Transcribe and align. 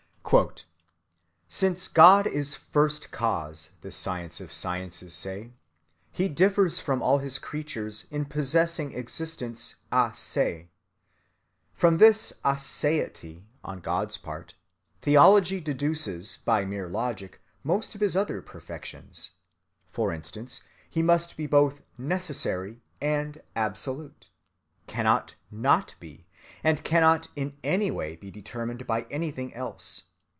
Since 1.49 1.89
God 1.89 2.25
is 2.25 2.55
First 2.55 3.11
Cause, 3.11 3.71
this 3.81 3.97
science 3.97 4.39
of 4.39 4.49
sciences 4.49 5.13
says, 5.13 5.47
he 6.09 6.29
differs 6.29 6.79
from 6.79 7.01
all 7.01 7.17
his 7.17 7.37
creatures 7.37 8.05
in 8.09 8.23
possessing 8.23 8.93
existence 8.93 9.75
a 9.91 10.11
se. 10.13 10.69
From 11.73 11.97
this 11.97 12.31
"a‐se‐ity" 12.45 13.43
on 13.61 13.81
God's 13.81 14.15
part, 14.17 14.53
theology 15.01 15.59
deduces 15.59 16.37
by 16.45 16.63
mere 16.63 16.87
logic 16.87 17.41
most 17.61 17.93
of 17.93 17.99
his 17.99 18.15
other 18.15 18.41
perfections. 18.41 19.31
For 19.89 20.13
instance, 20.13 20.63
he 20.89 21.01
must 21.01 21.35
be 21.35 21.45
both 21.45 21.81
necessary 21.97 22.79
and 23.01 23.41
absolute, 23.53 24.29
cannot 24.87 25.35
not 25.51 25.95
be, 25.99 26.25
and 26.63 26.85
cannot 26.85 27.27
in 27.35 27.57
any 27.65 27.91
way 27.91 28.15
be 28.15 28.31
determined 28.31 28.87
by 28.87 29.01
anything 29.11 29.53
else. 29.53 30.03